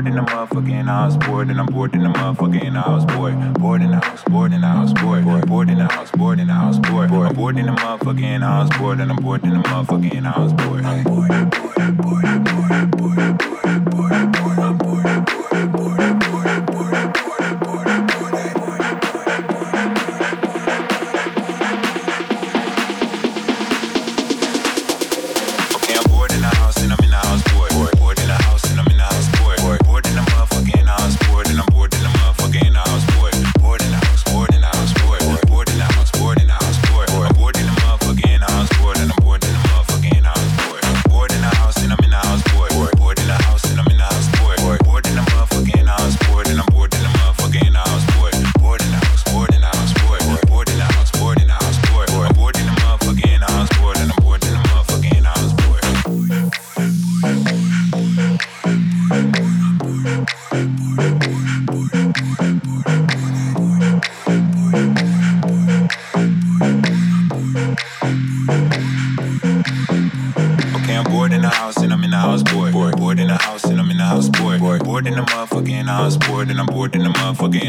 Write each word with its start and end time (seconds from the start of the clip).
bored 0.00 0.06
in 0.06 0.14
the 0.14 0.30
motherfucking 0.30 0.86
house, 0.86 1.16
bored 1.16 1.50
and 1.50 1.60
I'm 1.60 1.66
bored 1.66 1.94
in 1.94 2.02
the 2.02 2.08
motherfucking 2.08 2.72
house, 2.72 3.04
bored, 3.04 3.54
bored 3.54 3.82
in 3.82 3.90
the 3.90 4.00
house, 4.00 4.22
bored 4.24 4.52
in 4.52 4.62
the 4.62 4.66
house, 4.66 4.94
bored, 4.94 5.46
bored 5.46 5.68
in 5.68 5.76
the 5.76 5.84
house, 5.84 6.10
bored 6.12 6.40
in 6.40 6.46
the 6.46 6.54
house, 6.54 6.78
bored, 6.78 7.10
bored, 7.10 7.36
bored 7.36 7.58
in 7.58 7.66
the 7.66 7.72
motherfucking 7.72 8.40
house, 8.40 8.78
bored 8.78 9.00
and 9.00 9.10
I'm 9.10 9.16
bored 9.18 9.44
in 9.44 9.50
the 9.50 9.56
motherfucking 9.56 10.24
house, 10.24 10.52
bored, 10.54 10.84
bored, 11.04 11.50
bored, 11.50 11.96
bored, 11.98 12.90
bored. 12.90 12.99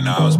know, 0.02 0.16
I 0.18 0.24
was 0.24 0.38